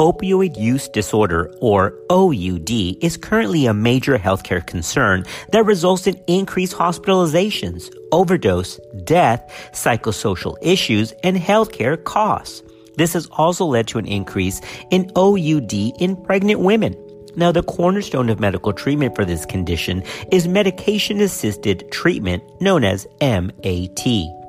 Opioid 0.00 0.56
use 0.56 0.88
disorder, 0.88 1.54
or 1.60 1.92
OUD, 2.08 2.70
is 3.04 3.18
currently 3.18 3.66
a 3.66 3.74
major 3.74 4.16
healthcare 4.16 4.66
concern 4.66 5.26
that 5.52 5.66
results 5.66 6.06
in 6.06 6.18
increased 6.26 6.74
hospitalizations, 6.74 7.94
overdose, 8.10 8.80
death, 9.04 9.70
psychosocial 9.74 10.56
issues, 10.62 11.12
and 11.22 11.36
healthcare 11.36 12.02
costs. 12.02 12.62
This 12.96 13.12
has 13.12 13.26
also 13.32 13.66
led 13.66 13.88
to 13.88 13.98
an 13.98 14.06
increase 14.06 14.62
in 14.90 15.12
OUD 15.16 15.74
in 15.74 16.16
pregnant 16.24 16.60
women. 16.60 16.96
Now, 17.36 17.52
the 17.52 17.62
cornerstone 17.62 18.30
of 18.30 18.40
medical 18.40 18.72
treatment 18.72 19.14
for 19.14 19.26
this 19.26 19.44
condition 19.44 20.02
is 20.32 20.48
medication 20.48 21.20
assisted 21.20 21.92
treatment 21.92 22.42
known 22.62 22.84
as 22.84 23.06
MAT 23.20 24.39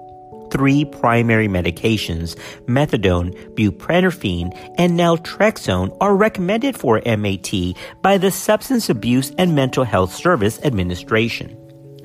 three 0.51 0.85
primary 0.85 1.47
medications, 1.47 2.37
methadone, 2.65 3.33
buprenorphine, 3.55 4.51
and 4.77 4.99
naltrexone, 4.99 5.95
are 5.99 6.15
recommended 6.15 6.77
for 6.77 7.01
MAT 7.05 7.51
by 8.01 8.17
the 8.17 8.29
Substance 8.29 8.89
Abuse 8.89 9.31
and 9.37 9.55
Mental 9.55 9.83
Health 9.83 10.13
Service 10.13 10.59
Administration. 10.63 11.57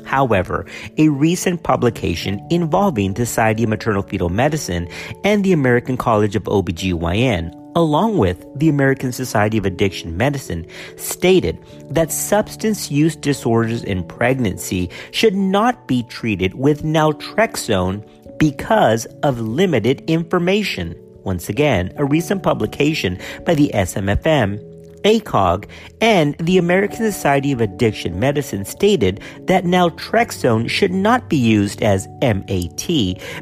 However, 0.07 0.65
a 0.97 1.09
recent 1.09 1.65
publication 1.65 2.41
involving 2.51 3.15
the 3.15 3.27
Society 3.27 3.65
of 3.65 3.71
Maternal 3.71 4.03
Fetal 4.03 4.29
Medicine 4.29 4.89
and 5.25 5.45
the 5.45 5.53
American 5.53 5.97
College 5.97 6.37
of 6.37 6.45
OBGYN 6.45 7.53
along 7.77 8.17
with 8.17 8.43
the 8.57 8.71
American 8.71 9.13
Society 9.13 9.59
of 9.59 9.67
Addiction 9.67 10.17
Medicine, 10.17 10.67
stated 10.97 11.63
that 11.91 12.11
substance 12.11 12.91
use 12.91 13.15
disorders 13.15 13.85
in 13.85 14.03
pregnancy 14.03 14.91
should 15.13 15.37
not 15.37 15.87
be 15.87 16.03
treated 16.05 16.55
with 16.55 16.83
naltrexone 16.83 18.03
because 18.39 19.07
of 19.23 19.41
limited 19.41 20.03
information. 20.09 20.95
Once 21.25 21.49
again, 21.49 21.93
a 21.97 22.05
recent 22.05 22.43
publication 22.43 23.19
by 23.45 23.55
the 23.55 23.71
SMFM, 23.75 24.63
ACOG, 25.03 25.69
and 26.01 26.37
the 26.39 26.59
American 26.59 26.99
Society 26.99 27.53
of 27.53 27.61
Addiction 27.61 28.19
Medicine 28.19 28.65
stated 28.65 29.21
that 29.43 29.65
naltrexone 29.65 30.69
should 30.69 30.93
not 30.93 31.29
be 31.29 31.37
used 31.37 31.83
as 31.83 32.09
MAT 32.23 32.87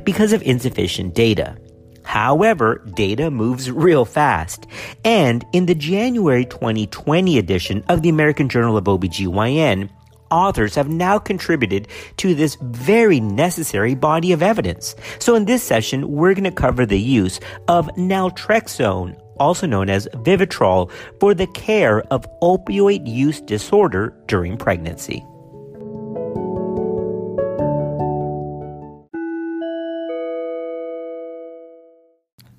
because 0.05 0.33
of 0.33 0.43
insufficient 0.43 1.15
data. 1.15 1.57
However, 2.05 2.85
data 2.95 3.31
moves 3.31 3.71
real 3.71 4.05
fast. 4.05 4.67
And 5.05 5.45
in 5.53 5.67
the 5.67 5.75
January 5.75 6.45
2020 6.45 7.39
edition 7.39 7.83
of 7.89 8.03
the 8.03 8.11
American 8.11 8.49
Journal 8.49 8.77
of 8.77 8.85
OBGYN, 8.85 9.89
authors 10.35 10.75
have 10.75 10.89
now 10.89 11.19
contributed 11.19 11.87
to 12.17 12.35
this 12.35 12.57
very 12.61 13.21
necessary 13.21 13.95
body 13.95 14.33
of 14.33 14.43
evidence. 14.43 14.97
So 15.21 15.37
in 15.37 15.45
this 15.45 15.63
session, 15.63 16.11
we're 16.11 16.35
going 16.35 16.45
to 16.45 16.51
cover 16.51 16.85
the 16.85 16.99
use 16.99 17.39
of 17.69 17.87
naltrexone, 17.97 19.17
also 19.39 19.67
known 19.67 19.89
as 19.89 20.09
Vivitrol, 20.09 20.91
for 21.21 21.35
the 21.35 21.47
care 21.47 22.03
of 22.13 22.27
opioid 22.43 23.07
use 23.07 23.41
disorder 23.41 24.13
during 24.27 24.57
pregnancy. 24.57 25.25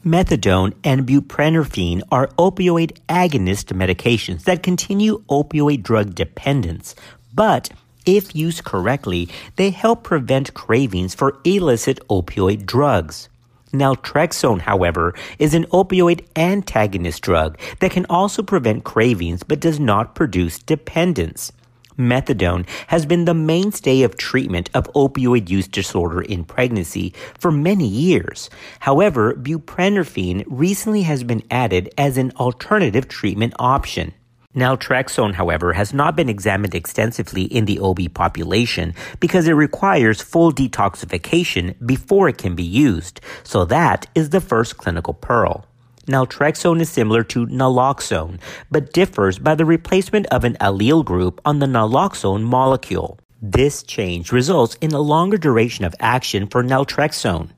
Methadone 0.06 0.73
and 0.84 1.08
buprenorphine 1.08 2.03
are 2.12 2.28
opioid 2.38 2.96
agonist 3.09 3.73
medications 3.73 4.44
that 4.44 4.62
continue 4.62 5.23
opioid 5.31 5.81
drug 5.81 6.14
dependence 6.14 6.94
but 7.36 7.69
if 8.05 8.36
used 8.36 8.64
correctly, 8.64 9.28
they 9.55 9.72
help 9.72 10.03
prevent 10.03 10.53
cravings 10.53 11.16
for 11.16 11.39
illicit 11.44 12.00
opioid 12.08 12.66
drugs. 12.66 13.30
Naltrexone, 13.73 14.61
however, 14.61 15.14
is 15.38 15.53
an 15.53 15.66
opioid 15.66 16.25
antagonist 16.36 17.22
drug 17.23 17.59
that 17.80 17.91
can 17.91 18.06
also 18.09 18.41
prevent 18.41 18.83
cravings 18.83 19.44
but 19.44 19.59
does 19.59 19.79
not 19.79 20.16
produce 20.16 20.59
dependence. 20.59 21.51
Methadone 21.97 22.68
has 22.88 23.06
been 23.06 23.25
the 23.25 23.34
mainstay 23.34 24.01
of 24.01 24.18
treatment 24.18 24.69
of 24.74 24.91
opioid 24.94 25.50
use 25.50 25.68
disorder 25.68 26.22
in 26.22 26.44
pregnancy 26.44 27.13
for 27.40 27.51
many 27.51 27.88
years. 27.88 28.50
However, 28.81 29.34
buprenorphine 29.34 30.44
recently 30.47 31.03
has 31.03 31.24
been 31.24 31.44
added 31.50 31.94
as 31.97 32.18
an 32.18 32.31
alternative 32.38 33.07
treatment 33.07 33.53
option. 33.59 34.13
Naltrexone, 34.56 35.34
however, 35.34 35.74
has 35.74 35.94
not 35.94 36.16
been 36.16 36.30
examined 36.30 36.74
extensively 36.74 37.44
in 37.44 37.66
the 37.66 37.80
OB 37.80 38.14
population 38.14 38.94
because 39.20 39.48
it 39.48 39.54
requires 39.54 40.22
full 40.22 40.54
detoxification 40.54 41.76
before 41.86 42.30
it 42.30 42.38
can 42.38 42.56
be 42.56 42.64
used. 42.64 43.20
So 43.44 43.66
that 43.66 44.08
is 44.16 44.30
the 44.30 44.40
first 44.40 44.78
clinical 44.78 45.14
pearl. 45.14 45.66
Naltrexone 46.08 46.80
is 46.80 46.90
similar 46.90 47.24
to 47.26 47.48
naloxone, 47.48 48.40
but 48.72 48.94
differs 48.94 49.40
by 49.40 49.56
the 49.56 49.66
replacement 49.66 50.28
of 50.28 50.44
an 50.44 50.56
allyl 50.62 51.04
group 51.04 51.42
on 51.44 51.60
the 51.60 51.66
naloxone 51.66 52.44
molecule. 52.44 53.20
This 53.41 53.84
change 53.84 54.31
results 54.31 54.75
in 54.75 54.91
a 54.94 55.00
longer 55.00 55.38
duration 55.38 55.84
of 55.84 55.94
action 56.00 56.47
for 56.47 56.63
naltrexone. 56.63 57.50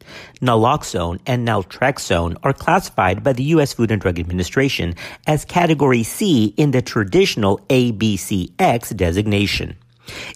Naloxone 0.41 1.19
and 1.27 1.47
naltrexone 1.47 2.35
are 2.41 2.51
classified 2.51 3.23
by 3.23 3.33
the 3.33 3.43
U.S. 3.43 3.73
Food 3.73 3.91
and 3.91 4.01
Drug 4.01 4.19
Administration 4.19 4.95
as 5.27 5.45
Category 5.45 6.01
C 6.01 6.53
in 6.57 6.71
the 6.71 6.81
traditional 6.81 7.59
ABCX 7.69 8.97
designation. 8.97 9.77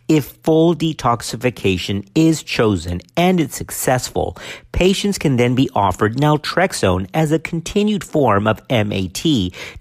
If 0.07 0.25
full 0.43 0.75
detoxification 0.75 2.07
is 2.13 2.43
chosen 2.43 3.01
and 3.17 3.39
it's 3.39 3.55
successful, 3.55 4.37
patients 4.73 5.17
can 5.17 5.37
then 5.37 5.55
be 5.55 5.69
offered 5.73 6.17
naltrexone 6.17 7.09
as 7.13 7.31
a 7.31 7.39
continued 7.39 8.03
form 8.03 8.47
of 8.47 8.61
MAT 8.69 9.23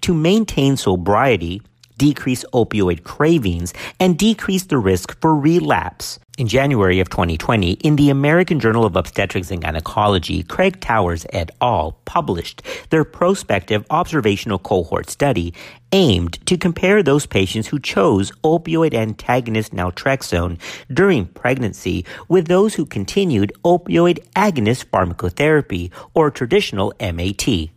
to 0.00 0.14
maintain 0.14 0.76
sobriety 0.76 1.60
decrease 2.00 2.46
opioid 2.54 3.04
cravings, 3.04 3.74
and 4.00 4.18
decrease 4.18 4.64
the 4.64 4.78
risk 4.78 5.20
for 5.20 5.36
relapse. 5.36 6.18
In 6.38 6.48
January 6.48 6.98
of 7.00 7.10
2020, 7.10 7.72
in 7.72 7.96
the 7.96 8.08
American 8.08 8.58
Journal 8.58 8.86
of 8.86 8.96
Obstetrics 8.96 9.50
and 9.50 9.60
Gynecology, 9.60 10.42
Craig 10.42 10.80
Towers 10.80 11.26
et 11.34 11.50
al. 11.60 11.92
published 12.06 12.62
their 12.88 13.04
prospective 13.04 13.84
observational 13.90 14.58
cohort 14.58 15.10
study 15.10 15.52
aimed 15.92 16.38
to 16.46 16.56
compare 16.56 17.02
those 17.02 17.26
patients 17.26 17.68
who 17.68 17.78
chose 17.78 18.32
opioid 18.42 18.94
antagonist 18.94 19.74
naltrexone 19.74 20.58
during 20.90 21.26
pregnancy 21.26 22.06
with 22.28 22.48
those 22.48 22.76
who 22.76 22.86
continued 22.86 23.52
opioid 23.62 24.26
agonist 24.34 24.86
pharmacotherapy 24.86 25.90
or 26.14 26.30
traditional 26.30 26.94
MAT. 26.98 27.70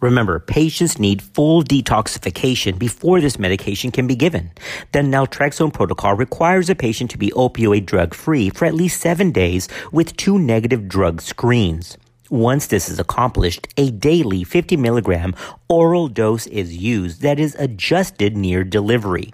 Remember, 0.00 0.38
patients 0.38 0.98
need 0.98 1.22
full 1.22 1.62
detoxification 1.62 2.78
before 2.78 3.20
this 3.20 3.38
medication 3.38 3.90
can 3.90 4.06
be 4.06 4.14
given. 4.14 4.50
The 4.92 4.98
naltrexone 4.98 5.72
protocol 5.72 6.14
requires 6.14 6.68
a 6.68 6.74
patient 6.74 7.10
to 7.12 7.18
be 7.18 7.30
opioid 7.30 7.86
drug 7.86 8.12
free 8.12 8.50
for 8.50 8.66
at 8.66 8.74
least 8.74 9.00
seven 9.00 9.30
days 9.32 9.68
with 9.92 10.16
two 10.16 10.38
negative 10.38 10.86
drug 10.86 11.22
screens. 11.22 11.96
Once 12.28 12.66
this 12.66 12.88
is 12.90 12.98
accomplished, 12.98 13.68
a 13.78 13.90
daily 13.90 14.44
50 14.44 14.76
milligram 14.76 15.34
oral 15.68 16.08
dose 16.08 16.46
is 16.48 16.76
used 16.76 17.22
that 17.22 17.38
is 17.38 17.54
adjusted 17.54 18.36
near 18.36 18.64
delivery. 18.64 19.32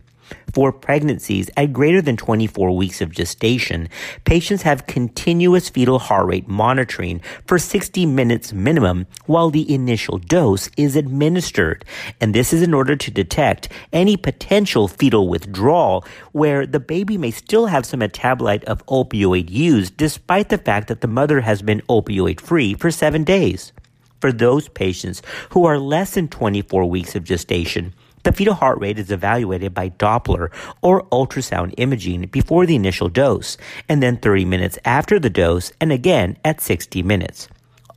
For 0.53 0.71
pregnancies 0.71 1.49
at 1.57 1.73
greater 1.73 2.03
than 2.03 2.17
24 2.17 2.77
weeks 2.77 3.01
of 3.01 3.11
gestation, 3.11 3.89
patients 4.25 4.63
have 4.63 4.87
continuous 4.87 5.71
fetal 5.71 5.99
heart 5.99 6.27
rate 6.27 6.47
monitoring 6.47 7.23
for 7.47 7.59
60 7.59 8.05
minutes 8.05 8.53
minimum 8.53 9.07
while 9.27 9.49
the 9.49 9.73
initial 9.73 10.19
dose 10.19 10.69
is 10.77 10.95
administered. 10.95 11.85
And 12.21 12.35
this 12.35 12.53
is 12.53 12.61
in 12.61 12.75
order 12.75 12.97
to 12.97 13.11
detect 13.11 13.71
any 13.93 14.17
potential 14.17 14.89
fetal 14.89 15.29
withdrawal 15.29 16.05
where 16.33 16.67
the 16.67 16.81
baby 16.81 17.17
may 17.17 17.31
still 17.31 17.67
have 17.67 17.87
some 17.87 18.01
metabolite 18.01 18.65
of 18.65 18.85
opioid 18.87 19.51
used 19.51 19.97
despite 19.97 20.51
the 20.51 20.59
fact 20.59 20.89
that 20.89 21.01
the 21.01 21.09
mother 21.09 21.41
has 21.41 21.63
been 21.63 21.81
opioid 21.89 22.41
free 22.41 22.75
for 22.75 22.91
seven 22.91 23.25
days. 23.25 23.73
For 24.21 24.33
those 24.33 24.69
patients 24.69 25.21
who 25.51 25.65
are 25.65 25.79
less 25.79 26.15
than 26.15 26.29
24 26.29 26.85
weeks 26.85 27.17
of 27.17 27.25
gestation, 27.25 27.93
the 28.23 28.33
fetal 28.33 28.55
heart 28.55 28.81
rate 28.81 28.99
is 28.99 29.11
evaluated 29.11 29.75
by 29.75 29.91
Doppler 29.91 30.51
or 30.81 31.05
ultrasound 31.07 31.75
imaging 31.77 32.27
before 32.27 32.67
the 32.67 32.77
initial 32.77 33.09
dose, 33.09 33.57
and 33.89 34.03
then 34.03 34.17
30 34.17 34.45
minutes 34.45 34.79
after 34.85 35.19
the 35.19 35.31
dose, 35.31 35.73
and 35.81 35.93
again 35.93 36.37
at 36.45 36.61
60 36.61 37.03
minutes. 37.03 37.49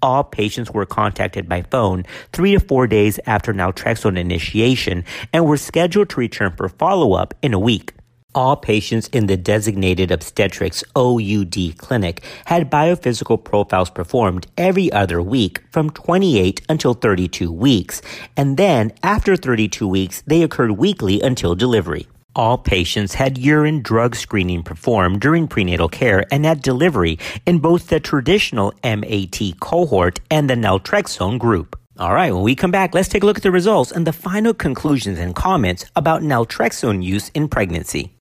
All 0.01 0.23
patients 0.23 0.71
were 0.71 0.85
contacted 0.85 1.49
by 1.49 1.63
phone 1.63 2.03
three 2.31 2.51
to 2.51 2.59
four 2.59 2.85
days 2.85 3.19
after 3.25 3.53
naltrexone 3.53 4.19
initiation 4.19 5.03
and 5.33 5.45
were 5.45 5.57
scheduled 5.57 6.09
to 6.09 6.19
return 6.19 6.53
for 6.55 6.69
follow 6.69 7.13
up 7.13 7.33
in 7.41 7.53
a 7.53 7.59
week. 7.59 7.93
All 8.35 8.57
patients 8.57 9.07
in 9.13 9.27
the 9.27 9.37
designated 9.37 10.11
obstetrics 10.11 10.83
OUD 10.93 11.77
clinic 11.77 12.21
had 12.43 12.69
biophysical 12.69 13.41
profiles 13.41 13.89
performed 13.89 14.45
every 14.57 14.91
other 14.91 15.21
week 15.21 15.61
from 15.71 15.89
28 15.89 16.61
until 16.67 16.93
32 16.93 17.49
weeks, 17.49 18.01
and 18.35 18.57
then 18.57 18.91
after 19.01 19.37
32 19.37 19.87
weeks, 19.87 20.21
they 20.27 20.43
occurred 20.43 20.71
weekly 20.71 21.21
until 21.21 21.55
delivery. 21.55 22.07
All 22.35 22.57
patients 22.57 23.13
had 23.13 23.37
urine 23.37 23.81
drug 23.81 24.17
screening 24.17 24.63
performed 24.63 25.21
during 25.21 25.47
prenatal 25.47 25.87
care 25.87 26.25
and 26.29 26.45
at 26.45 26.61
delivery 26.61 27.17
in 27.45 27.59
both 27.59 27.87
the 27.87 28.01
traditional 28.01 28.73
MAT 28.83 29.39
cohort 29.61 30.19
and 30.29 30.49
the 30.49 30.55
naltrexone 30.55 31.39
group. 31.39 31.79
All 31.97 32.13
right, 32.13 32.33
when 32.33 32.43
we 32.43 32.55
come 32.55 32.71
back, 32.71 32.93
let's 32.93 33.07
take 33.07 33.23
a 33.23 33.25
look 33.25 33.37
at 33.37 33.43
the 33.43 33.51
results 33.51 33.93
and 33.93 34.05
the 34.05 34.11
final 34.11 34.53
conclusions 34.53 35.17
and 35.17 35.33
comments 35.33 35.85
about 35.95 36.21
naltrexone 36.21 37.01
use 37.01 37.29
in 37.29 37.47
pregnancy. 37.47 38.11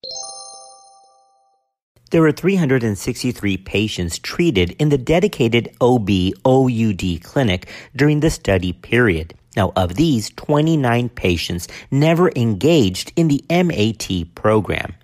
There 2.10 2.22
were 2.22 2.32
363 2.32 3.56
patients 3.56 4.18
treated 4.18 4.72
in 4.78 4.90
the 4.90 4.98
dedicated 4.98 5.74
OB 5.80 6.10
OUD 6.44 7.22
clinic 7.22 7.68
during 7.96 8.20
the 8.20 8.30
study 8.30 8.72
period. 8.72 9.34
Now, 9.56 9.72
of 9.74 9.94
these, 9.94 10.30
29 10.30 11.08
patients 11.10 11.68
never 11.90 12.30
engaged 12.36 13.12
in 13.16 13.28
the 13.28 13.44
MAT 13.48 14.34
program. 14.34 14.94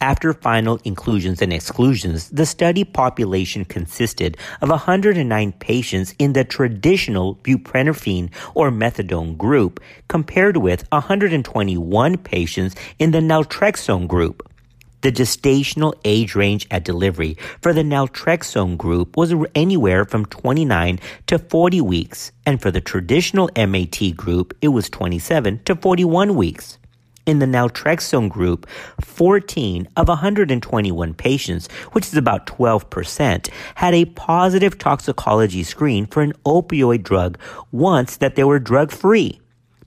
After 0.00 0.32
final 0.32 0.80
inclusions 0.84 1.42
and 1.42 1.52
exclusions, 1.52 2.30
the 2.30 2.46
study 2.46 2.84
population 2.84 3.64
consisted 3.64 4.36
of 4.62 4.70
109 4.70 5.52
patients 5.52 6.14
in 6.18 6.32
the 6.32 6.44
traditional 6.44 7.36
buprenorphine 7.36 8.30
or 8.54 8.70
methadone 8.70 9.36
group, 9.36 9.80
compared 10.08 10.56
with 10.56 10.88
121 10.90 12.16
patients 12.18 12.74
in 12.98 13.10
the 13.10 13.20
naltrexone 13.20 14.08
group. 14.08 14.47
The 15.00 15.12
gestational 15.12 15.94
age 16.04 16.34
range 16.34 16.66
at 16.72 16.84
delivery 16.84 17.36
for 17.62 17.72
the 17.72 17.82
naltrexone 17.82 18.76
group 18.76 19.16
was 19.16 19.32
anywhere 19.54 20.04
from 20.04 20.26
29 20.26 20.98
to 21.28 21.38
40 21.38 21.80
weeks, 21.82 22.32
and 22.44 22.60
for 22.60 22.72
the 22.72 22.80
traditional 22.80 23.48
MAT 23.56 24.16
group, 24.16 24.56
it 24.60 24.68
was 24.68 24.90
27 24.90 25.60
to 25.66 25.76
41 25.76 26.34
weeks. 26.34 26.78
In 27.26 27.38
the 27.38 27.46
naltrexone 27.46 28.28
group, 28.28 28.66
14 29.00 29.86
of 29.96 30.08
121 30.08 31.14
patients, 31.14 31.68
which 31.92 32.06
is 32.06 32.16
about 32.16 32.46
12%, 32.46 33.50
had 33.76 33.94
a 33.94 34.06
positive 34.06 34.78
toxicology 34.78 35.62
screen 35.62 36.06
for 36.06 36.22
an 36.22 36.32
opioid 36.44 37.04
drug 37.04 37.38
once 37.70 38.16
that 38.16 38.34
they 38.34 38.42
were 38.42 38.58
drug 38.58 38.90
free. 38.90 39.40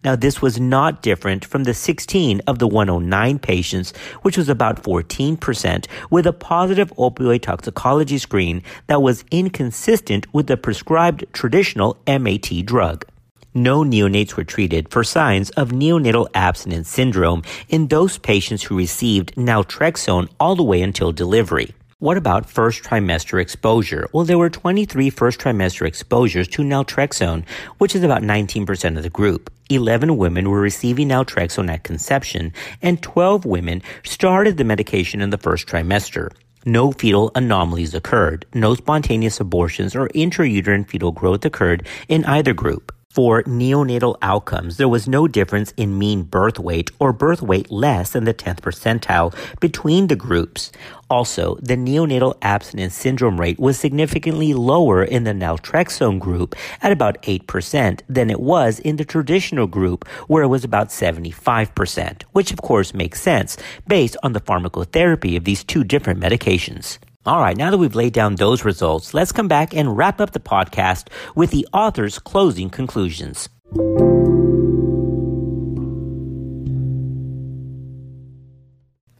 Now, 0.04 0.16
this 0.16 0.42
was 0.42 0.60
not 0.60 1.02
different 1.02 1.46
from 1.46 1.64
the 1.64 1.74
16 1.74 2.42
of 2.48 2.60
the 2.60 2.68
109 2.68 3.40
patients, 3.40 3.94
which 4.24 4.38
was 4.38 4.50
about 4.50 4.82
14%, 4.82 5.86
with 6.10 6.26
a 6.26 6.34
positive 6.34 6.92
opioid 6.98 7.44
toxicology 7.44 8.18
screen 8.18 8.64
that 8.88 9.02
was 9.02 9.24
inconsistent 9.30 10.34
with 10.34 10.48
the 10.48 10.58
prescribed 10.58 11.26
traditional 11.34 11.98
MAT 12.08 12.66
drug 12.66 13.06
no 13.54 13.84
neonates 13.84 14.36
were 14.36 14.44
treated 14.44 14.90
for 14.90 15.04
signs 15.04 15.50
of 15.52 15.70
neonatal 15.72 16.28
abstinence 16.34 16.90
syndrome 16.90 17.44
in 17.68 17.88
those 17.88 18.18
patients 18.18 18.64
who 18.64 18.78
received 18.78 19.36
naltrexone 19.36 20.30
all 20.40 20.56
the 20.56 20.64
way 20.64 20.82
until 20.82 21.12
delivery. 21.12 21.74
What 22.02 22.18
about 22.18 22.50
first 22.50 22.84
trimester 22.84 23.40
exposure? 23.40 24.08
Well, 24.12 24.26
there 24.26 24.40
were 24.40 24.50
23 24.50 25.12
first 25.12 25.40
trimester 25.40 25.86
exposures 25.86 26.48
to 26.48 26.64
naltrexone, 26.64 27.46
which 27.78 27.94
is 27.94 28.02
about 28.02 28.24
19% 28.24 28.98
of 28.98 29.04
the 29.04 29.10
group. 29.12 29.52
11 29.70 30.18
women 30.18 30.50
were 30.50 30.60
receiving 30.60 31.10
naltrexone 31.10 31.70
at 31.70 31.84
conception, 31.84 32.54
and 32.82 33.04
12 33.04 33.46
women 33.46 33.84
started 34.04 34.58
the 34.58 34.64
medication 34.64 35.22
in 35.22 35.30
the 35.30 35.38
first 35.38 35.68
trimester. 35.68 36.32
No 36.66 36.92
fetal 36.92 37.32
anomalies 37.36 37.94
occurred. 37.94 38.48
No 38.56 38.74
spontaneous 38.74 39.40
abortions 39.40 39.96
or 39.96 40.08
intrauterine 40.08 40.90
fetal 40.90 41.12
growth 41.12 41.46
occurred 41.46 41.86
in 42.08 42.26
either 42.26 42.56
group. 42.56 42.92
For 43.14 43.44
neonatal 43.44 44.16
outcomes, 44.22 44.78
there 44.78 44.88
was 44.88 45.06
no 45.06 45.28
difference 45.28 45.74
in 45.76 46.00
mean 46.00 46.24
birth 46.24 46.58
weight 46.58 46.92
or 46.98 47.12
birth 47.12 47.42
weight 47.42 47.70
less 47.70 48.12
than 48.12 48.24
the 48.24 48.34
10th 48.34 48.62
percentile 48.62 49.36
between 49.60 50.08
the 50.08 50.16
groups. 50.16 50.72
Also, 51.10 51.56
the 51.56 51.76
neonatal 51.76 52.38
abstinence 52.42 52.96
syndrome 52.96 53.38
rate 53.38 53.60
was 53.60 53.78
significantly 53.78 54.54
lower 54.54 55.04
in 55.04 55.26
the 55.26 55.34
naltrexone 55.34 56.20
group 56.20 56.56
at 56.82 56.94
about 56.94 57.22
8% 57.24 58.00
than 58.08 58.30
it 58.30 58.40
was 58.40 58.80
in 58.80 58.96
the 58.96 59.04
traditional 59.04 59.68
group 59.68 60.08
where 60.30 60.44
it 60.44 60.48
was 60.48 60.64
about 60.64 60.88
75%, 60.88 62.24
which 62.32 62.54
of 62.54 62.62
course 62.62 62.94
makes 62.94 63.22
sense 63.22 63.58
based 63.88 64.16
on 64.24 64.32
the 64.32 64.40
pharmacotherapy 64.40 65.36
of 65.36 65.44
these 65.44 65.66
two 65.66 65.84
different 65.84 66.22
medications. 66.22 66.98
All 67.24 67.40
right, 67.40 67.56
now 67.56 67.70
that 67.70 67.78
we've 67.78 67.94
laid 67.94 68.14
down 68.14 68.34
those 68.34 68.66
results, 68.66 69.14
let's 69.14 69.32
come 69.32 69.48
back 69.48 69.76
and 69.76 69.96
wrap 69.96 70.20
up 70.20 70.32
the 70.32 70.40
podcast 70.40 71.10
with 71.36 71.52
the 71.52 71.68
author's 71.72 72.18
closing 72.18 72.72
conclusions. 72.72 73.48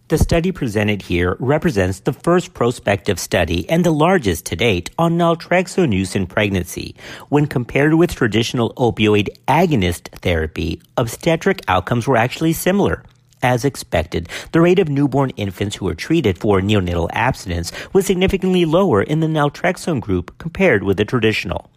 The 0.08 0.18
study 0.18 0.52
presented 0.52 1.04
here 1.04 1.38
represents 1.40 2.00
the 2.00 2.12
first 2.12 2.56
prospective 2.56 3.20
study 3.20 3.70
and 3.70 3.86
the 3.86 3.92
largest 3.92 4.48
to 4.48 4.56
date 4.56 4.90
on 4.98 5.20
naltrexone 5.20 5.94
use 5.94 6.16
in 6.16 6.26
pregnancy. 6.26 6.96
When 7.30 7.46
compared 7.46 7.94
with 7.94 8.16
traditional 8.16 8.74
opioid 8.74 9.30
agonist 9.48 10.10
therapy, 10.22 10.82
obstetric 10.98 11.62
outcomes 11.68 12.08
were 12.08 12.18
actually 12.18 12.54
similar. 12.54 13.04
As 13.44 13.66
expected, 13.66 14.30
the 14.52 14.62
rate 14.62 14.78
of 14.78 14.90
newborn 14.90 15.32
infants 15.32 15.76
who 15.76 15.86
were 15.86 15.96
treated 15.96 16.38
for 16.38 16.62
neonatal 16.62 17.10
abstinence 17.12 17.72
was 17.92 18.06
significantly 18.06 18.66
lower 18.66 19.02
in 19.02 19.20
the 19.20 19.28
naltrexone 19.28 20.00
group 20.00 20.38
compared 20.38 20.84
with 20.84 20.98
the 20.98 21.06
traditional. 21.06 21.70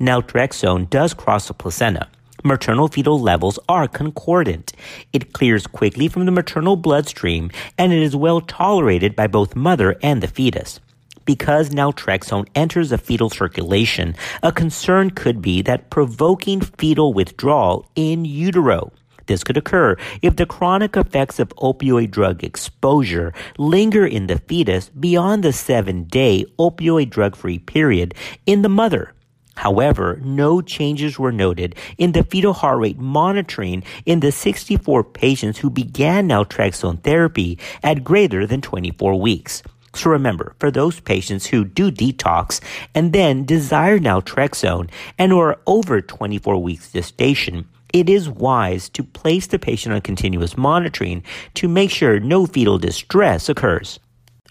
Naltrexone 0.00 0.88
does 0.88 1.12
cross 1.12 1.48
the 1.48 1.54
placenta. 1.54 2.08
Maternal 2.42 2.88
fetal 2.88 3.20
levels 3.20 3.58
are 3.68 3.86
concordant. 3.86 4.72
It 5.12 5.34
clears 5.34 5.66
quickly 5.66 6.08
from 6.08 6.24
the 6.24 6.32
maternal 6.32 6.76
bloodstream 6.76 7.50
and 7.76 7.92
it 7.92 8.02
is 8.02 8.16
well 8.16 8.40
tolerated 8.40 9.14
by 9.14 9.26
both 9.26 9.54
mother 9.54 9.96
and 10.02 10.22
the 10.22 10.28
fetus. 10.28 10.80
Because 11.26 11.68
naltrexone 11.68 12.48
enters 12.54 12.90
the 12.90 12.98
fetal 12.98 13.28
circulation, 13.28 14.16
a 14.42 14.50
concern 14.50 15.10
could 15.10 15.42
be 15.42 15.60
that 15.62 15.90
provoking 15.90 16.62
fetal 16.62 17.12
withdrawal 17.12 17.86
in 17.94 18.24
utero. 18.24 18.90
This 19.30 19.44
could 19.44 19.56
occur 19.56 19.96
if 20.22 20.34
the 20.34 20.44
chronic 20.44 20.96
effects 20.96 21.38
of 21.38 21.54
opioid 21.58 22.10
drug 22.10 22.42
exposure 22.42 23.32
linger 23.58 24.04
in 24.04 24.26
the 24.26 24.40
fetus 24.40 24.88
beyond 24.88 25.44
the 25.44 25.52
seven 25.52 26.02
day 26.02 26.46
opioid 26.58 27.10
drug 27.10 27.36
free 27.36 27.60
period 27.60 28.12
in 28.44 28.62
the 28.62 28.68
mother. 28.68 29.14
However, 29.54 30.18
no 30.24 30.60
changes 30.60 31.16
were 31.16 31.30
noted 31.30 31.76
in 31.96 32.10
the 32.10 32.24
fetal 32.24 32.54
heart 32.54 32.80
rate 32.80 32.98
monitoring 32.98 33.84
in 34.04 34.18
the 34.18 34.32
64 34.32 35.04
patients 35.04 35.58
who 35.58 35.70
began 35.70 36.28
naltrexone 36.28 37.00
therapy 37.04 37.56
at 37.84 38.02
greater 38.02 38.48
than 38.48 38.60
24 38.60 39.20
weeks. 39.20 39.62
So 39.94 40.10
remember, 40.10 40.56
for 40.58 40.72
those 40.72 40.98
patients 40.98 41.46
who 41.46 41.64
do 41.64 41.92
detox 41.92 42.60
and 42.96 43.12
then 43.12 43.44
desire 43.44 44.00
naltrexone 44.00 44.90
and 45.18 45.32
are 45.32 45.60
over 45.68 46.00
24 46.00 46.60
weeks 46.60 46.90
gestation, 46.90 47.68
it 47.92 48.08
is 48.08 48.28
wise 48.28 48.88
to 48.90 49.02
place 49.02 49.46
the 49.46 49.58
patient 49.58 49.94
on 49.94 50.00
continuous 50.00 50.56
monitoring 50.56 51.22
to 51.54 51.68
make 51.68 51.90
sure 51.90 52.20
no 52.20 52.46
fetal 52.46 52.78
distress 52.78 53.48
occurs. 53.48 53.98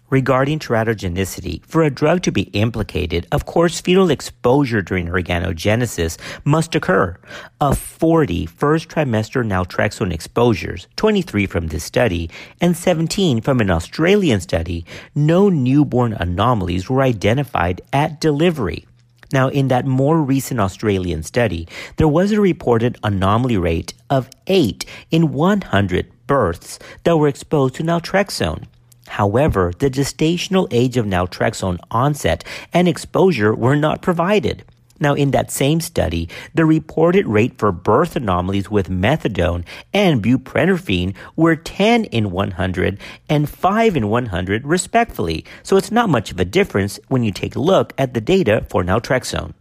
Regarding 0.09 0.57
teratogenicity, 0.57 1.63
for 1.65 1.83
a 1.83 1.91
drug 1.91 2.23
to 2.23 2.31
be 2.31 2.49
implicated, 2.57 3.27
of 3.31 3.45
course, 3.45 3.79
fetal 3.79 4.09
exposure 4.09 4.81
during 4.81 5.07
organogenesis 5.07 6.17
must 6.43 6.73
occur. 6.73 7.15
Of 7.61 7.77
40 7.77 8.47
first 8.47 8.89
trimester 8.89 9.45
naltrexone 9.45 10.11
exposures, 10.11 10.87
23 10.95 11.45
from 11.45 11.67
this 11.67 11.83
study 11.83 12.31
and 12.59 12.75
17 12.75 13.41
from 13.41 13.59
an 13.59 13.69
Australian 13.69 14.41
study, 14.41 14.83
no 15.13 15.47
newborn 15.47 16.13
anomalies 16.13 16.89
were 16.89 17.03
identified 17.03 17.81
at 17.93 18.19
delivery. 18.19 18.88
Now, 19.31 19.49
in 19.49 19.67
that 19.67 19.85
more 19.85 20.21
recent 20.21 20.59
Australian 20.59 21.23
study, 21.23 21.67
there 21.97 22.07
was 22.07 22.31
a 22.31 22.41
reported 22.41 22.97
anomaly 23.03 23.57
rate 23.57 23.93
of 24.09 24.29
8 24.47 24.85
in 25.11 25.31
100 25.33 26.11
births 26.25 26.79
that 27.03 27.17
were 27.17 27.27
exposed 27.27 27.75
to 27.75 27.83
naltrexone. 27.83 28.65
However, 29.07 29.71
the 29.77 29.89
gestational 29.89 30.67
age 30.71 30.97
of 30.97 31.05
naltrexone 31.05 31.79
onset 31.91 32.43
and 32.73 32.87
exposure 32.87 33.53
were 33.53 33.75
not 33.75 34.01
provided. 34.01 34.63
Now, 34.99 35.13
in 35.13 35.31
that 35.31 35.51
same 35.51 35.81
study, 35.81 36.29
the 36.53 36.65
reported 36.65 37.25
rate 37.25 37.57
for 37.57 37.71
birth 37.71 38.15
anomalies 38.15 38.69
with 38.69 38.89
methadone 38.89 39.63
and 39.93 40.21
buprenorphine 40.21 41.15
were 41.35 41.55
10 41.55 42.05
in 42.05 42.31
100 42.31 42.99
and 43.29 43.49
5 43.49 43.95
in 43.95 44.09
100, 44.09 44.65
respectively. 44.65 45.45
So 45.63 45.77
it's 45.77 45.91
not 45.91 46.09
much 46.09 46.31
of 46.31 46.39
a 46.39 46.45
difference 46.45 46.99
when 47.07 47.23
you 47.23 47.31
take 47.31 47.55
a 47.55 47.61
look 47.61 47.93
at 47.97 48.13
the 48.13 48.21
data 48.21 48.65
for 48.69 48.83
naltrexone. 48.83 49.53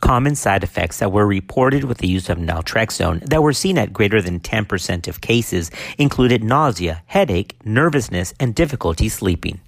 Common 0.00 0.34
side 0.34 0.62
effects 0.62 0.98
that 0.98 1.10
were 1.10 1.26
reported 1.26 1.84
with 1.84 1.98
the 1.98 2.08
use 2.08 2.28
of 2.28 2.38
naltrexone 2.38 3.26
that 3.28 3.42
were 3.42 3.54
seen 3.54 3.78
at 3.78 3.94
greater 3.94 4.20
than 4.20 4.40
10% 4.40 5.08
of 5.08 5.22
cases 5.22 5.70
included 5.96 6.44
nausea, 6.44 7.02
headache, 7.06 7.56
nervousness, 7.64 8.34
and 8.38 8.54
difficulty 8.54 9.08
sleeping. 9.08 9.58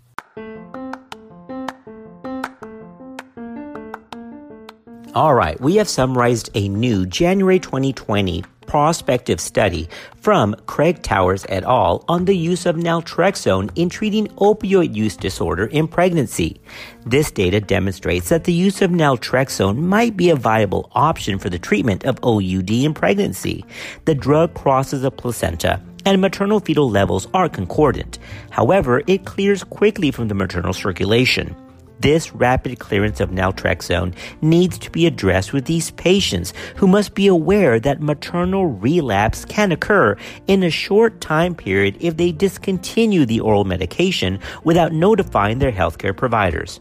All 5.18 5.34
right, 5.34 5.60
we 5.60 5.74
have 5.78 5.88
summarized 5.88 6.48
a 6.54 6.68
new 6.68 7.04
January 7.04 7.58
2020 7.58 8.44
prospective 8.68 9.40
study 9.40 9.88
from 10.14 10.54
Craig 10.66 11.02
Towers 11.02 11.44
et 11.48 11.64
al. 11.64 12.04
on 12.06 12.26
the 12.26 12.36
use 12.36 12.66
of 12.66 12.76
naltrexone 12.76 13.72
in 13.74 13.88
treating 13.88 14.28
opioid 14.36 14.94
use 14.94 15.16
disorder 15.16 15.66
in 15.66 15.88
pregnancy. 15.88 16.60
This 17.04 17.32
data 17.32 17.60
demonstrates 17.60 18.28
that 18.28 18.44
the 18.44 18.52
use 18.52 18.80
of 18.80 18.92
naltrexone 18.92 19.78
might 19.78 20.16
be 20.16 20.30
a 20.30 20.36
viable 20.36 20.88
option 20.92 21.40
for 21.40 21.50
the 21.50 21.58
treatment 21.58 22.04
of 22.04 22.20
OUD 22.22 22.70
in 22.70 22.94
pregnancy. 22.94 23.64
The 24.04 24.14
drug 24.14 24.54
crosses 24.54 25.02
a 25.02 25.10
placenta 25.10 25.82
and 26.06 26.20
maternal 26.20 26.60
fetal 26.60 26.88
levels 26.88 27.26
are 27.34 27.48
concordant. 27.48 28.20
However, 28.50 29.02
it 29.08 29.24
clears 29.24 29.64
quickly 29.64 30.12
from 30.12 30.28
the 30.28 30.36
maternal 30.36 30.72
circulation. 30.72 31.56
This 32.00 32.32
rapid 32.32 32.78
clearance 32.78 33.20
of 33.20 33.30
naltrexone 33.30 34.14
needs 34.40 34.78
to 34.78 34.90
be 34.90 35.06
addressed 35.06 35.52
with 35.52 35.64
these 35.64 35.90
patients 35.92 36.52
who 36.76 36.86
must 36.86 37.14
be 37.14 37.26
aware 37.26 37.80
that 37.80 38.00
maternal 38.00 38.66
relapse 38.66 39.44
can 39.44 39.72
occur 39.72 40.16
in 40.46 40.62
a 40.62 40.70
short 40.70 41.20
time 41.20 41.54
period 41.54 41.96
if 42.00 42.16
they 42.16 42.32
discontinue 42.32 43.26
the 43.26 43.40
oral 43.40 43.64
medication 43.64 44.38
without 44.64 44.92
notifying 44.92 45.58
their 45.58 45.72
healthcare 45.72 46.16
providers. 46.16 46.80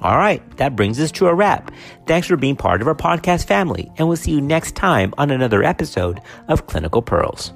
All 0.00 0.16
right, 0.16 0.42
that 0.58 0.76
brings 0.76 1.00
us 1.00 1.10
to 1.12 1.26
a 1.26 1.34
wrap. 1.34 1.72
Thanks 2.06 2.28
for 2.28 2.36
being 2.36 2.54
part 2.54 2.80
of 2.80 2.86
our 2.86 2.94
podcast 2.94 3.46
family, 3.46 3.90
and 3.96 4.06
we'll 4.06 4.16
see 4.16 4.30
you 4.30 4.40
next 4.40 4.76
time 4.76 5.12
on 5.18 5.30
another 5.30 5.64
episode 5.64 6.20
of 6.46 6.66
Clinical 6.66 7.02
Pearls. 7.02 7.52